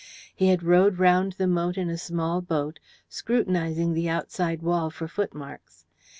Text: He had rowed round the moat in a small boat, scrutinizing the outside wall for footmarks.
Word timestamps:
He 0.35 0.47
had 0.47 0.63
rowed 0.63 0.97
round 0.97 1.33
the 1.33 1.45
moat 1.45 1.77
in 1.77 1.87
a 1.87 1.95
small 1.95 2.41
boat, 2.41 2.79
scrutinizing 3.07 3.93
the 3.93 4.09
outside 4.09 4.63
wall 4.63 4.89
for 4.89 5.07
footmarks. 5.07 5.85